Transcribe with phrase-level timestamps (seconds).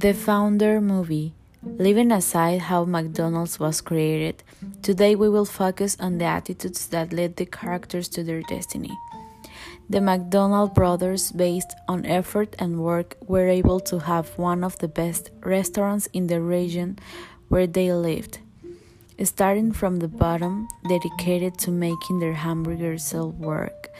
[0.00, 4.44] The Founder Movie Leaving aside how McDonald's was created,
[4.80, 8.96] today we will focus on the attitudes that led the characters to their destiny.
[9.90, 14.86] The McDonald brothers, based on effort and work, were able to have one of the
[14.86, 17.00] best restaurants in the region
[17.48, 18.38] where they lived.
[19.24, 23.90] Starting from the bottom, dedicated to making their hamburger sell work,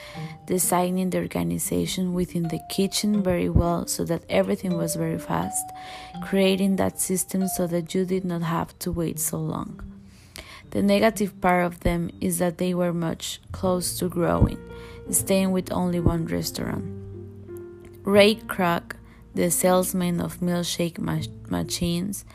[0.47, 5.65] designing the organization within the kitchen very well so that everything was very fast,
[6.23, 9.81] creating that system so that you did not have to wait so long.
[10.71, 14.59] The negative part of them is that they were much close to growing,
[15.09, 16.85] staying with only one restaurant.
[18.03, 18.93] Ray Kroc,
[19.35, 20.99] the salesman of milkshake
[21.49, 22.25] machines,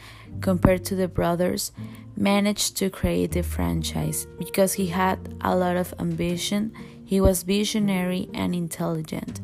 [0.40, 1.72] compared to the brothers,
[2.16, 6.72] managed to create a franchise because he had a lot of ambition,
[7.04, 9.40] he was visionary and intelligent.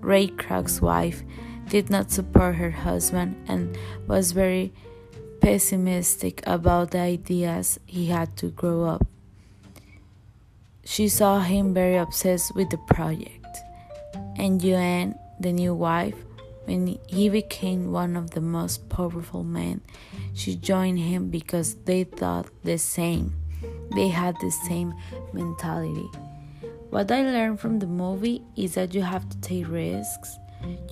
[0.00, 1.22] Ray Kroc's wife
[1.68, 3.76] did not support her husband and
[4.06, 4.72] was very
[5.40, 9.06] pessimistic about the ideas he had to grow up.
[10.84, 13.44] She saw him very obsessed with the project.
[14.36, 16.14] And Joanne, the new wife,
[16.68, 19.80] when he became one of the most powerful men,
[20.34, 23.32] she joined him because they thought the same.
[23.94, 24.92] They had the same
[25.32, 26.10] mentality.
[26.90, 30.38] What I learned from the movie is that you have to take risks.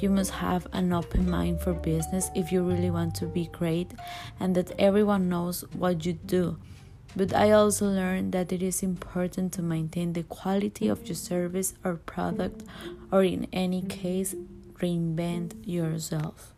[0.00, 3.92] You must have an open mind for business if you really want to be great
[4.40, 6.56] and that everyone knows what you do.
[7.14, 11.74] But I also learned that it is important to maintain the quality of your service
[11.84, 12.62] or product,
[13.10, 14.34] or in any case,
[14.80, 16.52] reinvent yourself.